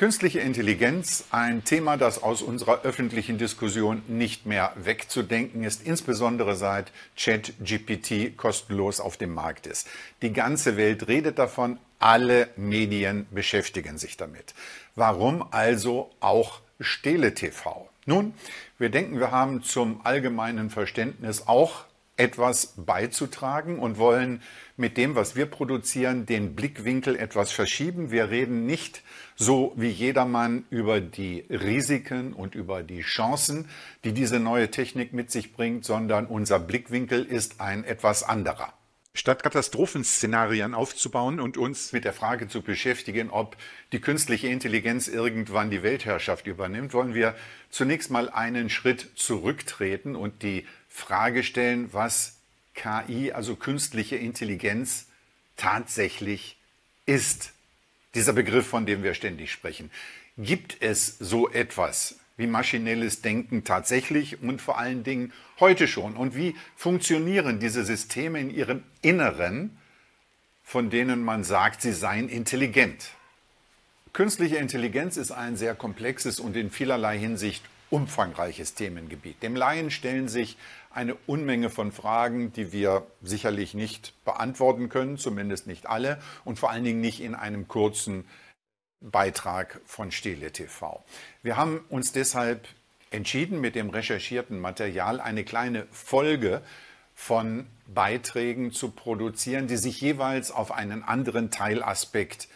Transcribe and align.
Künstliche 0.00 0.40
Intelligenz, 0.40 1.26
ein 1.30 1.62
Thema, 1.62 1.98
das 1.98 2.22
aus 2.22 2.40
unserer 2.40 2.84
öffentlichen 2.84 3.36
Diskussion 3.36 4.00
nicht 4.08 4.46
mehr 4.46 4.72
wegzudenken 4.76 5.62
ist, 5.62 5.86
insbesondere 5.86 6.56
seit 6.56 6.90
ChatGPT 7.18 8.34
kostenlos 8.34 8.98
auf 8.98 9.18
dem 9.18 9.34
Markt 9.34 9.66
ist. 9.66 9.86
Die 10.22 10.32
ganze 10.32 10.78
Welt 10.78 11.06
redet 11.06 11.38
davon, 11.38 11.78
alle 11.98 12.48
Medien 12.56 13.26
beschäftigen 13.30 13.98
sich 13.98 14.16
damit. 14.16 14.54
Warum 14.94 15.44
also 15.50 16.08
auch 16.20 16.62
Stele 16.80 17.34
TV? 17.34 17.90
Nun, 18.06 18.32
wir 18.78 18.88
denken, 18.88 19.20
wir 19.20 19.32
haben 19.32 19.62
zum 19.62 20.00
allgemeinen 20.02 20.70
Verständnis 20.70 21.46
auch 21.46 21.84
etwas 22.20 22.74
beizutragen 22.76 23.78
und 23.78 23.98
wollen 23.98 24.42
mit 24.76 24.96
dem, 24.96 25.14
was 25.14 25.36
wir 25.36 25.46
produzieren, 25.46 26.26
den 26.26 26.54
Blickwinkel 26.54 27.16
etwas 27.16 27.50
verschieben. 27.50 28.10
Wir 28.10 28.30
reden 28.30 28.66
nicht 28.66 29.02
so 29.36 29.72
wie 29.76 29.88
jedermann 29.88 30.64
über 30.70 31.00
die 31.00 31.46
Risiken 31.48 32.32
und 32.34 32.54
über 32.54 32.82
die 32.82 33.00
Chancen, 33.00 33.68
die 34.04 34.12
diese 34.12 34.38
neue 34.38 34.70
Technik 34.70 35.12
mit 35.12 35.30
sich 35.30 35.52
bringt, 35.54 35.84
sondern 35.84 36.26
unser 36.26 36.58
Blickwinkel 36.58 37.24
ist 37.24 37.60
ein 37.60 37.84
etwas 37.84 38.22
anderer. 38.22 38.72
Statt 39.12 39.42
Katastrophenszenarien 39.42 40.72
aufzubauen 40.72 41.40
und 41.40 41.56
uns 41.56 41.92
mit 41.92 42.04
der 42.04 42.12
Frage 42.12 42.46
zu 42.46 42.62
beschäftigen, 42.62 43.28
ob 43.28 43.56
die 43.92 44.00
künstliche 44.00 44.46
Intelligenz 44.46 45.08
irgendwann 45.08 45.68
die 45.68 45.82
Weltherrschaft 45.82 46.46
übernimmt, 46.46 46.94
wollen 46.94 47.12
wir 47.12 47.34
zunächst 47.70 48.10
mal 48.12 48.28
einen 48.30 48.70
Schritt 48.70 49.10
zurücktreten 49.16 50.14
und 50.14 50.44
die 50.44 50.64
Frage 50.90 51.42
stellen, 51.42 51.92
was 51.92 52.36
KI, 52.74 53.32
also 53.32 53.56
künstliche 53.56 54.16
Intelligenz, 54.16 55.06
tatsächlich 55.56 56.58
ist. 57.06 57.52
Dieser 58.14 58.32
Begriff, 58.32 58.66
von 58.66 58.86
dem 58.86 59.02
wir 59.02 59.14
ständig 59.14 59.52
sprechen. 59.52 59.90
Gibt 60.36 60.82
es 60.82 61.16
so 61.18 61.48
etwas 61.48 62.16
wie 62.36 62.46
maschinelles 62.46 63.22
Denken 63.22 63.62
tatsächlich 63.64 64.42
und 64.42 64.60
vor 64.60 64.78
allen 64.78 65.04
Dingen 65.04 65.32
heute 65.60 65.86
schon? 65.86 66.16
Und 66.16 66.34
wie 66.34 66.56
funktionieren 66.76 67.60
diese 67.60 67.84
Systeme 67.84 68.40
in 68.40 68.50
ihrem 68.50 68.82
Inneren, 69.02 69.78
von 70.64 70.90
denen 70.90 71.22
man 71.22 71.44
sagt, 71.44 71.82
sie 71.82 71.92
seien 71.92 72.28
intelligent? 72.28 73.10
Künstliche 74.12 74.56
Intelligenz 74.56 75.16
ist 75.16 75.30
ein 75.30 75.56
sehr 75.56 75.76
komplexes 75.76 76.40
und 76.40 76.56
in 76.56 76.70
vielerlei 76.70 77.16
Hinsicht 77.16 77.62
umfangreiches 77.90 78.74
Themengebiet. 78.74 79.42
Dem 79.42 79.56
Laien 79.56 79.90
stellen 79.90 80.28
sich 80.28 80.56
eine 80.90 81.14
Unmenge 81.26 81.70
von 81.70 81.92
Fragen, 81.92 82.52
die 82.52 82.72
wir 82.72 83.06
sicherlich 83.22 83.74
nicht 83.74 84.14
beantworten 84.24 84.88
können, 84.88 85.18
zumindest 85.18 85.66
nicht 85.66 85.86
alle 85.86 86.20
und 86.44 86.58
vor 86.58 86.70
allen 86.70 86.84
Dingen 86.84 87.00
nicht 87.00 87.20
in 87.20 87.34
einem 87.34 87.68
kurzen 87.68 88.24
Beitrag 89.00 89.80
von 89.86 90.12
Stele 90.12 90.52
TV. 90.52 91.02
Wir 91.42 91.56
haben 91.56 91.80
uns 91.88 92.12
deshalb 92.12 92.66
entschieden, 93.10 93.60
mit 93.60 93.74
dem 93.74 93.90
recherchierten 93.90 94.60
Material 94.60 95.20
eine 95.20 95.44
kleine 95.44 95.86
Folge 95.90 96.62
von 97.14 97.66
Beiträgen 97.86 98.72
zu 98.72 98.90
produzieren, 98.90 99.66
die 99.66 99.76
sich 99.76 100.00
jeweils 100.00 100.50
auf 100.50 100.72
einen 100.72 101.02
anderen 101.02 101.50
Teilaspekt 101.50 102.48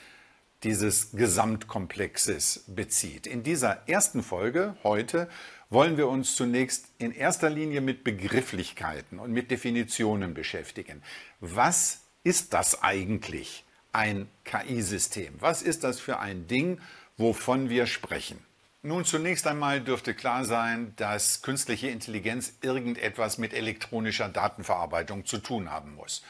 dieses 0.64 1.12
Gesamtkomplexes 1.12 2.64
bezieht. 2.66 3.26
In 3.26 3.42
dieser 3.42 3.86
ersten 3.86 4.22
Folge 4.22 4.76
heute 4.82 5.28
wollen 5.70 5.96
wir 5.96 6.08
uns 6.08 6.36
zunächst 6.36 6.86
in 6.98 7.12
erster 7.12 7.50
Linie 7.50 7.80
mit 7.80 8.02
Begrifflichkeiten 8.02 9.18
und 9.18 9.32
mit 9.32 9.50
Definitionen 9.50 10.34
beschäftigen. 10.34 11.02
Was 11.40 12.00
ist 12.22 12.54
das 12.54 12.82
eigentlich, 12.82 13.64
ein 13.92 14.28
KI-System? 14.44 15.34
Was 15.38 15.62
ist 15.62 15.84
das 15.84 16.00
für 16.00 16.18
ein 16.18 16.48
Ding, 16.48 16.80
wovon 17.16 17.68
wir 17.68 17.86
sprechen? 17.86 18.38
Nun, 18.82 19.04
zunächst 19.04 19.46
einmal 19.46 19.80
dürfte 19.80 20.12
klar 20.14 20.44
sein, 20.44 20.92
dass 20.96 21.40
künstliche 21.40 21.88
Intelligenz 21.88 22.52
irgendetwas 22.60 23.38
mit 23.38 23.54
elektronischer 23.54 24.28
Datenverarbeitung 24.28 25.24
zu 25.24 25.38
tun 25.38 25.70
haben 25.70 25.94
muss. 25.94 26.22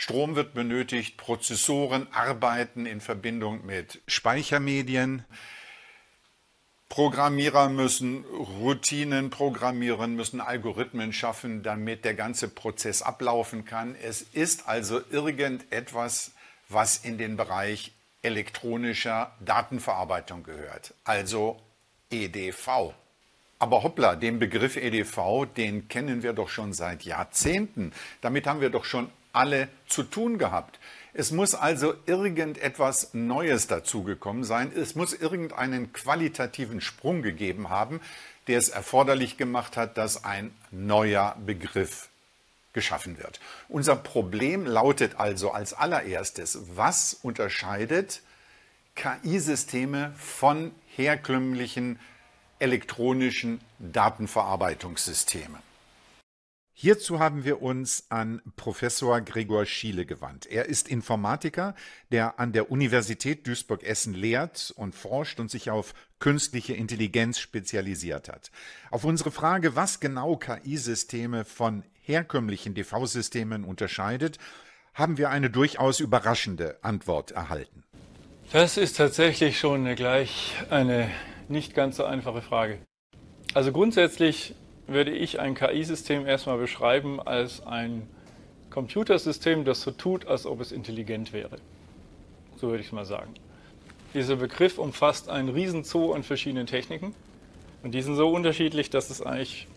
Strom 0.00 0.34
wird 0.34 0.54
benötigt, 0.54 1.18
Prozessoren 1.18 2.06
arbeiten 2.10 2.86
in 2.86 3.02
Verbindung 3.02 3.66
mit 3.66 4.00
Speichermedien. 4.06 5.26
Programmierer 6.88 7.68
müssen 7.68 8.24
Routinen 8.24 9.28
programmieren, 9.28 10.16
müssen 10.16 10.40
Algorithmen 10.40 11.12
schaffen, 11.12 11.62
damit 11.62 12.06
der 12.06 12.14
ganze 12.14 12.48
Prozess 12.48 13.02
ablaufen 13.02 13.66
kann. 13.66 13.94
Es 13.94 14.22
ist 14.22 14.70
also 14.70 15.02
irgendetwas, 15.10 16.32
was 16.70 16.96
in 16.96 17.18
den 17.18 17.36
Bereich 17.36 17.92
elektronischer 18.22 19.32
Datenverarbeitung 19.40 20.44
gehört, 20.44 20.94
also 21.04 21.60
EDV. 22.10 22.94
Aber 23.58 23.82
hoppla, 23.82 24.16
den 24.16 24.38
Begriff 24.38 24.78
EDV, 24.78 25.44
den 25.58 25.88
kennen 25.88 26.22
wir 26.22 26.32
doch 26.32 26.48
schon 26.48 26.72
seit 26.72 27.02
Jahrzehnten. 27.02 27.92
Damit 28.22 28.46
haben 28.46 28.62
wir 28.62 28.70
doch 28.70 28.86
schon 28.86 29.10
alle 29.32 29.68
zu 29.86 30.02
tun 30.02 30.38
gehabt. 30.38 30.78
Es 31.12 31.32
muss 31.32 31.54
also 31.54 31.94
irgendetwas 32.06 33.14
Neues 33.14 33.66
dazugekommen 33.66 34.44
sein. 34.44 34.72
Es 34.74 34.94
muss 34.94 35.12
irgendeinen 35.12 35.92
qualitativen 35.92 36.80
Sprung 36.80 37.22
gegeben 37.22 37.68
haben, 37.68 38.00
der 38.46 38.58
es 38.58 38.68
erforderlich 38.68 39.36
gemacht 39.36 39.76
hat, 39.76 39.98
dass 39.98 40.24
ein 40.24 40.52
neuer 40.70 41.36
Begriff 41.44 42.08
geschaffen 42.72 43.18
wird. 43.18 43.40
Unser 43.68 43.96
Problem 43.96 44.64
lautet 44.66 45.18
also 45.18 45.50
als 45.50 45.74
allererstes, 45.74 46.58
was 46.76 47.14
unterscheidet 47.14 48.22
KI-Systeme 48.94 50.12
von 50.16 50.72
herkömmlichen 50.94 51.98
elektronischen 52.60 53.60
Datenverarbeitungssystemen? 53.78 55.69
Hierzu 56.72 57.18
haben 57.18 57.44
wir 57.44 57.60
uns 57.60 58.06
an 58.08 58.40
Professor 58.56 59.20
Gregor 59.20 59.66
Schiele 59.66 60.06
gewandt. 60.06 60.46
Er 60.46 60.66
ist 60.66 60.88
Informatiker, 60.88 61.74
der 62.10 62.40
an 62.40 62.52
der 62.52 62.70
Universität 62.70 63.46
Duisburg-Essen 63.46 64.14
lehrt 64.14 64.72
und 64.76 64.94
forscht 64.94 65.40
und 65.40 65.50
sich 65.50 65.70
auf 65.70 65.92
künstliche 66.20 66.74
Intelligenz 66.74 67.38
spezialisiert 67.38 68.28
hat. 68.28 68.50
Auf 68.90 69.04
unsere 69.04 69.30
Frage, 69.30 69.76
was 69.76 70.00
genau 70.00 70.36
KI-Systeme 70.36 71.44
von 71.44 71.82
herkömmlichen 72.00 72.74
DV-Systemen 72.74 73.64
unterscheidet, 73.64 74.38
haben 74.94 75.18
wir 75.18 75.30
eine 75.30 75.50
durchaus 75.50 76.00
überraschende 76.00 76.78
Antwort 76.82 77.30
erhalten. 77.30 77.84
Das 78.52 78.76
ist 78.76 78.96
tatsächlich 78.96 79.58
schon 79.58 79.94
gleich 79.94 80.54
eine 80.70 81.10
nicht 81.48 81.74
ganz 81.74 81.96
so 81.96 82.04
einfache 82.04 82.42
Frage. 82.42 82.78
Also 83.54 83.70
grundsätzlich 83.72 84.54
würde 84.90 85.12
ich 85.12 85.38
ein 85.38 85.54
KI-System 85.54 86.26
erstmal 86.26 86.58
beschreiben 86.58 87.20
als 87.20 87.64
ein 87.64 88.08
Computersystem, 88.70 89.64
das 89.64 89.82
so 89.82 89.92
tut, 89.92 90.26
als 90.26 90.46
ob 90.46 90.60
es 90.60 90.72
intelligent 90.72 91.32
wäre. 91.32 91.56
So 92.56 92.68
würde 92.68 92.80
ich 92.80 92.86
es 92.86 92.92
mal 92.92 93.04
sagen. 93.04 93.34
Dieser 94.14 94.36
Begriff 94.36 94.78
umfasst 94.78 95.28
einen 95.28 95.48
Riesenzoo 95.48 96.12
an 96.12 96.24
verschiedenen 96.24 96.66
Techniken 96.66 97.14
und 97.82 97.92
die 97.92 98.02
sind 98.02 98.16
so 98.16 98.30
unterschiedlich, 98.30 98.90
dass 98.90 99.10
es 99.10 99.22
eigentlich 99.22 99.68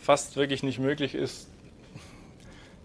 fast 0.00 0.36
wirklich 0.36 0.62
nicht 0.62 0.78
möglich 0.78 1.14
ist, 1.14 1.48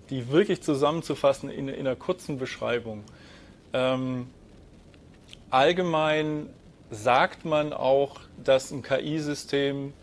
die 0.09 0.29
wirklich 0.29 0.61
zusammenzufassen 0.61 1.49
in, 1.49 1.69
in 1.69 1.79
einer 1.87 1.95
kurzen 1.95 2.37
Beschreibung. 2.37 3.05
Ähm, 3.71 4.27
allgemein 5.49 6.49
sagt 6.91 7.45
man 7.45 7.71
auch, 7.71 8.19
dass 8.43 8.71
ein 8.71 8.83
KI-System 8.83 9.93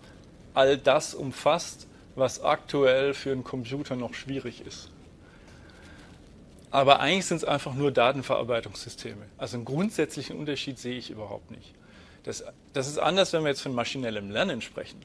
all 0.55 0.77
das 0.77 1.15
umfasst, 1.15 1.87
was 2.17 2.43
aktuell 2.43 3.15
für 3.15 3.33
einen 3.33 3.45
Computer 3.45 3.97
noch 3.97 4.15
schwierig 4.15 4.65
ist. 4.67 4.91
Aber 6.71 7.01
eigentlich 7.01 7.27
sind 7.27 7.39
es 7.39 7.45
einfach 7.45 7.75
nur 7.75 7.91
Datenverarbeitungssysteme. 7.91 9.27
Also 9.39 9.57
einen 9.57 9.65
grundsätzlichen 9.65 10.37
Unterschied 10.39 10.79
sehe 10.79 10.97
ich 10.97 11.11
überhaupt 11.11 11.51
nicht. 11.51 11.75
Das, 12.23 12.45
das 12.73 12.87
ist 12.87 12.99
anders, 12.99 13.33
wenn 13.33 13.43
wir 13.43 13.49
jetzt 13.49 13.63
von 13.63 13.75
maschinellem 13.75 14.31
Lernen 14.31 14.61
sprechen. 14.61 15.01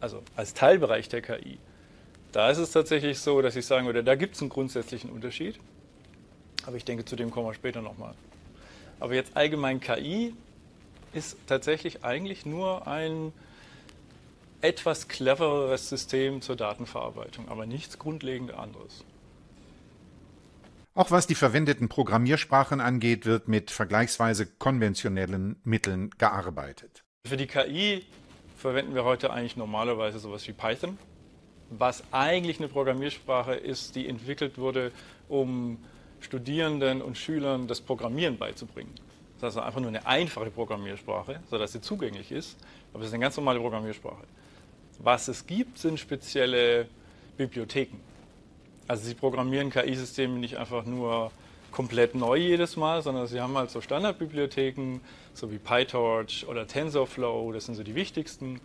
Also 0.00 0.22
als 0.36 0.52
Teilbereich 0.52 1.08
der 1.08 1.22
KI. 1.22 1.58
Da 2.32 2.50
ist 2.50 2.58
es 2.58 2.72
tatsächlich 2.72 3.18
so, 3.20 3.40
dass 3.40 3.56
ich 3.56 3.64
sagen 3.64 3.86
würde, 3.86 4.04
da 4.04 4.14
gibt 4.14 4.34
es 4.34 4.42
einen 4.42 4.50
grundsätzlichen 4.50 5.10
Unterschied. 5.10 5.58
Aber 6.66 6.76
ich 6.76 6.84
denke, 6.84 7.04
zu 7.04 7.16
dem 7.16 7.30
kommen 7.30 7.46
wir 7.46 7.54
später 7.54 7.80
nochmal. 7.80 8.14
Aber 9.00 9.14
jetzt 9.14 9.36
allgemein 9.36 9.80
KI 9.80 10.34
ist 11.14 11.38
tatsächlich 11.46 12.04
eigentlich 12.04 12.44
nur 12.44 12.86
ein 12.86 13.32
etwas 14.66 15.06
clevereres 15.06 15.88
System 15.88 16.42
zur 16.42 16.56
Datenverarbeitung, 16.56 17.48
aber 17.48 17.66
nichts 17.66 18.00
grundlegend 18.00 18.52
anderes. 18.52 19.04
Auch 20.94 21.12
was 21.12 21.28
die 21.28 21.36
verwendeten 21.36 21.88
Programmiersprachen 21.88 22.80
angeht, 22.80 23.26
wird 23.26 23.46
mit 23.46 23.70
vergleichsweise 23.70 24.46
konventionellen 24.46 25.60
Mitteln 25.62 26.10
gearbeitet. 26.18 27.04
Für 27.28 27.36
die 27.36 27.46
KI 27.46 28.04
verwenden 28.56 28.96
wir 28.96 29.04
heute 29.04 29.32
eigentlich 29.32 29.56
normalerweise 29.56 30.18
sowas 30.18 30.48
wie 30.48 30.52
Python, 30.52 30.98
was 31.70 32.02
eigentlich 32.10 32.58
eine 32.58 32.68
Programmiersprache 32.68 33.54
ist, 33.54 33.94
die 33.94 34.08
entwickelt 34.08 34.58
wurde, 34.58 34.90
um 35.28 35.78
Studierenden 36.20 37.02
und 37.02 37.16
Schülern 37.16 37.68
das 37.68 37.80
Programmieren 37.80 38.36
beizubringen. 38.36 38.94
Das 39.40 39.52
ist 39.52 39.58
also 39.58 39.60
einfach 39.60 39.80
nur 39.80 39.90
eine 39.90 40.06
einfache 40.06 40.50
Programmiersprache, 40.50 41.40
sodass 41.50 41.72
sie 41.72 41.80
zugänglich 41.80 42.32
ist, 42.32 42.56
aber 42.92 43.02
es 43.02 43.08
ist 43.08 43.14
eine 43.14 43.22
ganz 43.22 43.36
normale 43.36 43.60
Programmiersprache. 43.60 44.24
Was 44.98 45.28
es 45.28 45.46
gibt, 45.46 45.78
sind 45.78 46.00
spezielle 46.00 46.88
Bibliotheken. 47.36 48.00
Also 48.88 49.04
sie 49.06 49.14
programmieren 49.14 49.70
KI-Systeme 49.70 50.38
nicht 50.38 50.56
einfach 50.56 50.84
nur 50.84 51.30
komplett 51.70 52.14
neu 52.14 52.36
jedes 52.36 52.76
Mal, 52.76 53.02
sondern 53.02 53.26
sie 53.26 53.40
haben 53.40 53.56
halt 53.56 53.70
so 53.70 53.80
Standardbibliotheken, 53.80 55.00
so 55.34 55.50
wie 55.50 55.58
PyTorch 55.58 56.46
oder 56.48 56.66
TensorFlow, 56.66 57.52
das 57.52 57.66
sind 57.66 57.74
so 57.74 57.82
die 57.82 57.94
wichtigsten. 57.94 58.60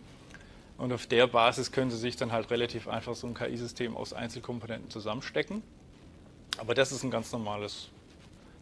Und 0.78 0.92
auf 0.92 1.06
der 1.06 1.26
Basis 1.26 1.72
können 1.72 1.90
sie 1.90 1.98
sich 1.98 2.16
dann 2.16 2.32
halt 2.32 2.50
relativ 2.50 2.88
einfach 2.88 3.14
so 3.14 3.26
ein 3.26 3.34
KI-System 3.34 3.96
aus 3.96 4.12
Einzelkomponenten 4.12 4.90
zusammenstecken. 4.90 5.62
Aber 6.58 6.74
das 6.74 6.92
ist 6.92 7.02
ein 7.02 7.10
ganz 7.10 7.32
normales 7.32 7.88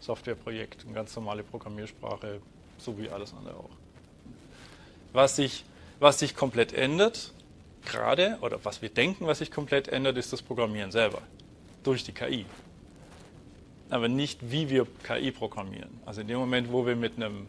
Softwareprojekt, 0.01 0.85
eine 0.85 0.95
ganz 0.95 1.15
normale 1.15 1.43
Programmiersprache, 1.43 2.41
so 2.79 2.99
wie 2.99 3.09
alles 3.09 3.33
andere 3.35 3.57
auch. 3.57 3.71
Was 5.13 5.37
sich, 5.37 5.65
was 5.99 6.19
sich 6.19 6.35
komplett 6.35 6.73
ändert, 6.73 7.33
gerade, 7.85 8.39
oder 8.41 8.65
was 8.65 8.83
wir 8.83 8.89
denken, 8.89 9.27
was 9.27 9.39
sich 9.39 9.51
komplett 9.51 9.89
ändert, 9.89 10.17
ist 10.17 10.33
das 10.33 10.43
Programmieren 10.43 10.91
selber 10.91 11.23
durch 11.83 12.05
die 12.05 12.13
KI. 12.13 12.47
Aber 13.89 14.09
nicht, 14.09 14.51
wie 14.51 14.71
wir 14.71 14.87
KI 15.03 15.33
programmieren. 15.33 16.01
Also 16.07 16.21
in 16.21 16.29
dem 16.29 16.39
Moment, 16.39 16.73
wo 16.73 16.87
wir 16.87 16.97
mit 16.97 17.17
einem 17.17 17.49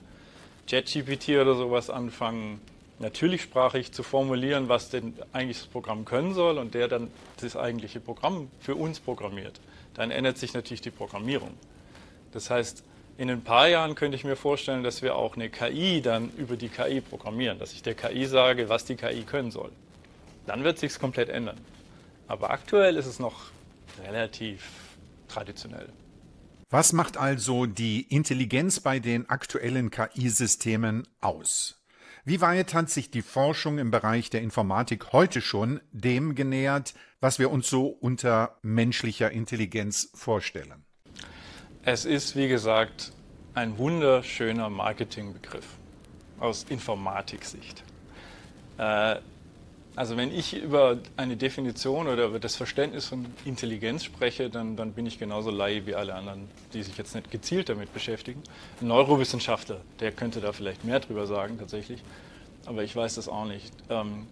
ChatGPT 0.68 1.30
oder 1.30 1.56
sowas 1.56 1.90
anfangen, 1.90 2.62
natürlich 3.00 3.42
sprachig 3.42 3.92
zu 3.92 4.04
formulieren, 4.04 4.70
was 4.70 4.90
denn 4.90 5.14
eigentlich 5.34 5.60
das 5.60 5.68
Programm 5.68 6.06
können 6.06 6.34
soll 6.34 6.58
und 6.58 6.74
der 6.74 6.88
dann 6.88 7.10
das 7.42 7.56
eigentliche 7.56 8.00
Programm 8.00 8.50
für 8.60 8.76
uns 8.76 9.00
programmiert, 9.00 9.60
dann 9.94 10.12
ändert 10.12 10.38
sich 10.38 10.54
natürlich 10.54 10.82
die 10.82 10.92
Programmierung. 10.92 11.52
Das 12.32 12.50
heißt, 12.50 12.84
in 13.18 13.30
ein 13.30 13.44
paar 13.44 13.68
Jahren 13.68 13.96
könnte 13.96 14.16
ich 14.16 14.24
mir 14.24 14.36
vorstellen, 14.36 14.84
dass 14.84 15.02
wir 15.02 15.16
auch 15.16 15.36
eine 15.36 15.50
KI 15.50 16.02
dann 16.02 16.32
über 16.38 16.56
die 16.56 16.70
KI 16.70 17.02
programmieren, 17.02 17.60
dass 17.60 17.74
ich 17.74 17.84
der 17.84 17.94
KI 17.94 18.26
sage, 18.26 18.70
was 18.70 18.86
die 18.86 18.96
KI 18.96 19.24
können 19.24 19.52
soll. 19.52 19.72
Dann 20.46 20.64
wird 20.64 20.80
sich 20.80 20.98
komplett 21.00 21.30
ändern. 21.30 21.60
Aber 22.28 22.50
aktuell 22.50 22.98
ist 22.98 23.06
es 23.06 23.20
noch 23.20 23.52
relativ 24.04 24.64
traditionell. 25.28 25.90
Was 26.70 26.94
macht 26.94 27.18
also 27.18 27.66
die 27.66 28.02
Intelligenz 28.04 28.80
bei 28.80 29.00
den 29.00 29.30
aktuellen 29.30 29.92
KI-Systemen 29.92 31.08
aus? 31.20 31.82
Wie 32.24 32.40
weit 32.40 32.74
hat 32.74 32.90
sich 32.90 33.12
die 33.12 33.24
Forschung 33.24 33.78
im 33.78 33.92
Bereich 33.92 34.30
der 34.30 34.42
Informatik 34.42 35.12
heute 35.12 35.42
schon 35.42 35.82
dem 35.92 36.36
genähert, 36.36 36.94
was 37.20 37.40
wir 37.40 37.52
uns 37.52 37.70
so 37.70 37.88
unter 37.88 38.58
menschlicher 38.62 39.32
Intelligenz 39.32 40.12
vorstellen? 40.14 40.86
Es 41.84 42.06
ist, 42.06 42.36
wie 42.36 42.48
gesagt, 42.48 43.12
ein 43.54 43.78
wunderschöner 43.78 44.70
Marketingbegriff 44.70 45.66
aus 46.40 46.64
Informatiksicht. 46.70 47.84
Äh, 48.78 49.18
also 49.96 50.16
wenn 50.16 50.34
ich 50.34 50.54
über 50.54 51.00
eine 51.18 51.36
Definition 51.36 52.08
oder 52.08 52.26
über 52.26 52.40
das 52.40 52.56
Verständnis 52.56 53.08
von 53.08 53.26
Intelligenz 53.44 54.06
spreche, 54.06 54.50
dann, 54.50 54.78
dann 54.78 54.94
bin 54.94 55.06
ich 55.06 55.20
genauso 55.20 55.52
Laie 55.52 55.86
wie 55.86 55.96
alle 55.96 56.16
anderen, 56.16 56.48
die 56.74 56.82
sich 56.82 56.98
jetzt 56.98 57.14
nicht 57.14 57.30
gezielt 57.30 57.68
damit 57.68 57.94
beschäftigen. 57.94 58.42
Ein 58.80 58.88
Neurowissenschaftler, 58.88 59.82
der 60.00 60.12
könnte 60.12 60.40
da 60.40 60.54
vielleicht 60.54 60.86
mehr 60.86 61.02
drüber 61.02 61.28
sagen 61.28 61.58
tatsächlich, 61.60 62.02
aber 62.66 62.84
ich 62.84 62.96
weiß 62.96 63.16
das 63.16 63.28
auch 63.28 63.46
nicht. 63.46 63.74
Ähm, 63.90 64.28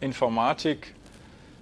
Informatik 0.00 0.94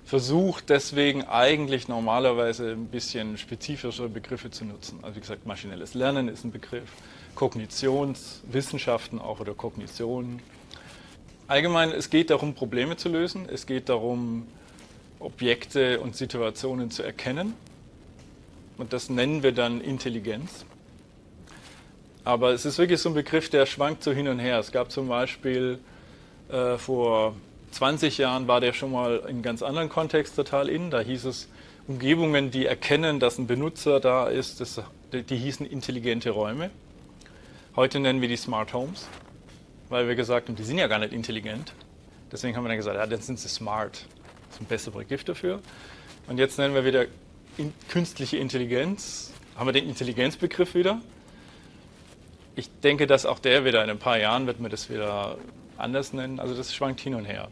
versucht 0.04 0.68
deswegen 0.68 1.22
eigentlich 1.24 1.86
normalerweise 1.88 2.72
ein 2.72 2.86
bisschen 2.86 3.38
spezifischere 3.38 4.08
Begriffe 4.08 4.50
zu 4.50 4.64
nutzen. 4.64 4.98
Also 5.02 5.16
wie 5.16 5.20
gesagt, 5.20 5.46
maschinelles 5.46 5.94
Lernen 5.94 6.28
ist 6.28 6.44
ein 6.44 6.50
Begriff, 6.50 6.90
Kognitionswissenschaften 7.36 9.20
auch 9.20 9.40
oder 9.40 9.54
Kognition 9.54 10.40
Allgemein, 11.46 11.92
es 11.92 12.08
geht 12.08 12.30
darum, 12.30 12.54
Probleme 12.54 12.96
zu 12.96 13.10
lösen. 13.10 13.46
Es 13.52 13.66
geht 13.66 13.90
darum, 13.90 14.46
Objekte 15.20 16.00
und 16.00 16.16
Situationen 16.16 16.90
zu 16.90 17.02
erkennen. 17.02 17.52
Und 18.78 18.94
das 18.94 19.10
nennen 19.10 19.42
wir 19.42 19.52
dann 19.52 19.82
Intelligenz. 19.82 20.64
Aber 22.24 22.52
es 22.52 22.64
ist 22.64 22.78
wirklich 22.78 23.00
so 23.00 23.10
ein 23.10 23.14
Begriff, 23.14 23.50
der 23.50 23.66
schwankt 23.66 24.02
so 24.02 24.12
hin 24.12 24.26
und 24.28 24.38
her. 24.38 24.58
Es 24.58 24.72
gab 24.72 24.90
zum 24.90 25.08
Beispiel 25.08 25.78
äh, 26.50 26.78
vor 26.78 27.34
20 27.72 28.16
Jahren 28.16 28.48
war 28.48 28.62
der 28.62 28.72
schon 28.72 28.92
mal 28.92 29.22
in 29.28 29.42
ganz 29.42 29.62
anderen 29.62 29.90
Kontext 29.90 30.36
total 30.36 30.70
in. 30.70 30.90
Da 30.90 31.00
hieß 31.00 31.26
es 31.26 31.48
Umgebungen, 31.86 32.52
die 32.52 32.64
erkennen, 32.64 33.20
dass 33.20 33.36
ein 33.36 33.46
Benutzer 33.46 34.00
da 34.00 34.28
ist, 34.28 34.62
das, 34.62 34.80
die 35.12 35.36
hießen 35.36 35.66
intelligente 35.66 36.30
Räume. 36.30 36.70
Heute 37.76 38.00
nennen 38.00 38.22
wir 38.22 38.28
die 38.28 38.36
Smart 38.36 38.72
Homes 38.72 39.06
weil 39.94 40.08
wir 40.08 40.16
gesagt 40.16 40.48
haben, 40.48 40.56
die 40.56 40.64
sind 40.64 40.78
ja 40.78 40.88
gar 40.88 40.98
nicht 40.98 41.12
intelligent. 41.12 41.72
Deswegen 42.32 42.56
haben 42.56 42.64
wir 42.64 42.68
dann 42.68 42.78
gesagt, 42.78 42.96
ja, 42.96 43.06
dann 43.06 43.20
sind 43.20 43.38
sie 43.38 43.48
smart. 43.48 44.06
Das 44.48 44.56
ist 44.56 44.62
ein 44.62 44.66
besserer 44.66 44.98
Begriff 44.98 45.22
dafür. 45.22 45.60
Und 46.26 46.38
jetzt 46.38 46.58
nennen 46.58 46.74
wir 46.74 46.84
wieder 46.84 47.06
in, 47.58 47.72
künstliche 47.88 48.38
Intelligenz. 48.38 49.30
Haben 49.54 49.68
wir 49.68 49.72
den 49.72 49.88
Intelligenzbegriff 49.88 50.74
wieder. 50.74 51.00
Ich 52.56 52.68
denke, 52.80 53.06
dass 53.06 53.24
auch 53.24 53.38
der 53.38 53.64
wieder 53.64 53.84
in 53.84 53.90
ein 53.90 54.00
paar 54.00 54.18
Jahren 54.18 54.48
wird 54.48 54.58
man 54.58 54.68
das 54.68 54.90
wieder 54.90 55.38
anders 55.78 56.12
nennen. 56.12 56.40
Also 56.40 56.56
das 56.56 56.74
schwankt 56.74 56.98
hin 56.98 57.14
und 57.14 57.24
her. 57.24 57.46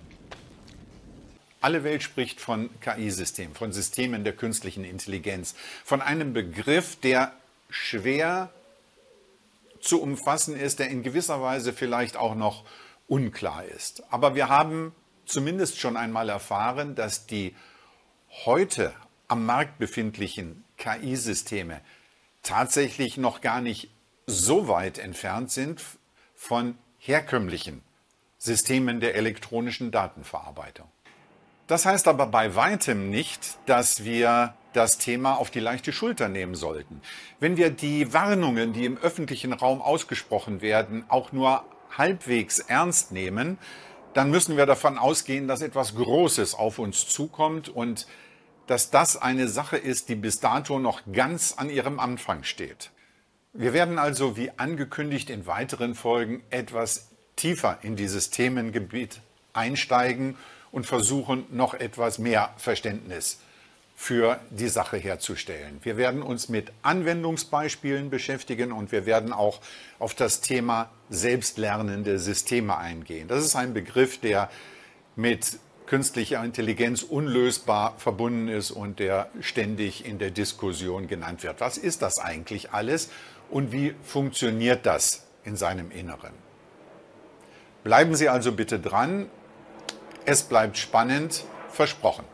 Alle 1.61 1.85
Welt 1.85 2.03
spricht 2.03 2.41
von 2.41 2.71
KI-Systemen, 2.81 3.55
von 3.55 3.71
Systemen 3.71 4.25
der 4.25 4.33
künstlichen 4.33 4.83
Intelligenz, 4.83 5.55
von 5.85 6.01
einem 6.01 6.33
Begriff, 6.33 6.97
der 6.97 7.35
schwer 7.71 8.51
zu 9.83 10.01
umfassen 10.01 10.57
ist, 10.57 10.79
der 10.79 10.89
in 10.89 11.03
gewisser 11.03 11.43
Weise 11.43 11.73
vielleicht 11.73 12.17
auch 12.17 12.35
noch 12.35 12.65
unklar 13.09 13.65
ist. 13.65 14.03
Aber 14.11 14.35
wir 14.35 14.49
haben 14.49 14.95
zumindest 15.27 15.79
schon 15.79 15.97
einmal 15.97 16.29
erfahren, 16.29 16.95
dass 16.95 17.27
die 17.27 17.55
heute 18.47 18.95
am 19.29 19.45
Markt 19.45 19.79
befindlichen 19.79 20.65
KI-Systeme 20.79 21.81
tatsächlich 22.43 23.19
noch 23.19 23.41
gar 23.41 23.61
nicht 23.61 23.91
so 24.27 24.69
weit 24.69 24.99
entfernt 24.99 25.51
sind 25.51 25.83
von 26.35 26.79
herkömmlichen 26.99 27.83
Systemen 28.39 29.01
der 29.01 29.15
elektronischen 29.15 29.91
Datenverarbeitung. 29.91 30.89
Das 31.67 31.87
heißt 31.87 32.09
aber 32.09 32.27
bei 32.27 32.55
weitem 32.55 33.11
nicht, 33.11 33.59
dass 33.67 34.05
wir 34.05 34.55
das 34.73 34.99
Thema 34.99 35.35
auf 35.35 35.51
die 35.51 35.61
leichte 35.61 35.93
Schulter 35.93 36.29
nehmen 36.29 36.55
sollten. 36.55 37.01
Wenn 37.41 37.57
wir 37.57 37.71
die 37.71 38.13
Warnungen, 38.13 38.73
die 38.73 38.85
im 38.85 38.99
öffentlichen 38.99 39.53
Raum 39.53 39.83
ausgesprochen 39.83 40.61
werden, 40.61 41.05
auch 41.09 41.33
nur 41.33 41.65
halbwegs 41.97 42.59
ernst 42.59 43.13
nehmen, 43.13 43.59
dann 44.15 44.31
müssen 44.31 44.57
wir 44.57 44.67
davon 44.67 44.99
ausgehen, 44.99 45.49
dass 45.49 45.63
etwas 45.63 45.95
Großes 45.95 46.55
auf 46.55 46.79
uns 46.79 47.09
zukommt 47.09 47.69
und 47.69 48.07
dass 48.67 48.91
das 48.91 49.21
eine 49.21 49.49
Sache 49.49 49.77
ist, 49.77 50.09
die 50.09 50.15
bis 50.15 50.41
dato 50.41 50.79
noch 50.79 51.03
ganz 51.13 51.55
an 51.57 51.71
ihrem 51.71 51.99
Anfang 51.99 52.45
steht. 52.45 52.91
Wir 53.53 53.73
werden 53.73 53.99
also, 53.99 54.37
wie 54.37 54.51
angekündigt, 54.57 55.29
in 55.29 55.47
weiteren 55.47 55.95
Folgen 55.95 56.43
etwas 56.51 57.11
tiefer 57.37 57.79
in 57.83 57.97
dieses 57.97 58.31
Themengebiet 58.31 59.21
einsteigen 59.53 60.37
und 60.71 60.87
versuchen, 60.87 61.45
noch 61.51 61.75
etwas 61.75 62.19
mehr 62.19 62.55
Verständnis 62.57 63.41
für 64.03 64.41
die 64.51 64.67
Sache 64.67 64.97
herzustellen. 64.97 65.79
Wir 65.85 65.97
werden 65.97 66.23
uns 66.23 66.49
mit 66.49 66.73
Anwendungsbeispielen 66.83 68.11
beschäftigen 68.11 68.73
und 68.73 68.91
wir 68.91 69.07
werden 69.07 69.33
auch 69.33 69.61
auf 70.01 70.13
das 70.13 70.41
Thema 70.41 70.91
selbstlernende 71.09 72.19
Systeme 72.19 72.77
eingehen. 72.77 73.29
Das 73.29 73.45
ist 73.45 73.55
ein 73.55 73.75
Begriff, 73.75 74.19
der 74.19 74.51
mit 75.15 75.57
künstlicher 75.87 76.43
Intelligenz 76.43 77.05
unlösbar 77.05 77.95
verbunden 77.97 78.49
ist 78.49 78.73
und 78.73 78.99
der 78.99 79.29
ständig 79.41 80.05
in 80.05 80.19
der 80.19 80.33
Diskussion 80.33 81.07
genannt 81.07 81.45
wird. 81.45 81.61
Was 81.61 81.79
ist 81.79 82.03
das 82.03 82.19
eigentlich 82.19 82.73
alles 82.73 83.09
und 83.51 83.71
wie 83.71 83.95
funktioniert 84.03 84.85
das 84.85 85.29
in 85.45 85.55
seinem 85.55 85.93
Inneren? 85.93 86.33
Bleiben 87.85 88.17
Sie 88.17 88.29
also 88.29 88.51
bitte 88.51 88.81
dran. 88.81 89.31
Es 90.25 90.43
bleibt 90.43 90.77
spannend, 90.77 91.45
versprochen. 91.69 92.25